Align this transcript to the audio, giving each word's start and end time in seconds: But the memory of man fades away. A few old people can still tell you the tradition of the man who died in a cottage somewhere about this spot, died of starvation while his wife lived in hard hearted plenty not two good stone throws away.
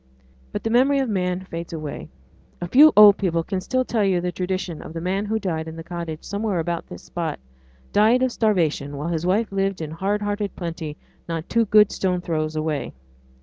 But 0.51 0.63
the 0.63 0.71
memory 0.71 0.97
of 0.97 1.09
man 1.09 1.41
fades 1.41 1.73
away. 1.73 2.09
A 2.59 2.67
few 2.67 2.91
old 2.97 3.17
people 3.17 3.43
can 3.43 3.61
still 3.61 3.85
tell 3.85 4.03
you 4.03 4.19
the 4.19 4.31
tradition 4.31 4.81
of 4.81 4.93
the 4.93 4.99
man 4.99 5.25
who 5.25 5.37
died 5.37 5.67
in 5.67 5.77
a 5.77 5.83
cottage 5.83 6.23
somewhere 6.23 6.57
about 6.57 6.87
this 6.87 7.03
spot, 7.03 7.37
died 7.93 8.23
of 8.23 8.31
starvation 8.31 8.97
while 8.97 9.09
his 9.09 9.27
wife 9.27 9.51
lived 9.51 9.79
in 9.79 9.91
hard 9.91 10.23
hearted 10.23 10.55
plenty 10.55 10.97
not 11.29 11.47
two 11.49 11.65
good 11.65 11.91
stone 11.91 12.19
throws 12.19 12.55
away. 12.55 12.93